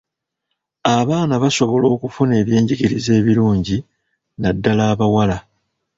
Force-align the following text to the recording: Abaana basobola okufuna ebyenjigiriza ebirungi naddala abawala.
Abaana 0.97 1.33
basobola 1.43 1.87
okufuna 1.95 2.33
ebyenjigiriza 2.41 3.11
ebirungi 3.19 3.77
naddala 4.41 4.83
abawala. 4.93 5.37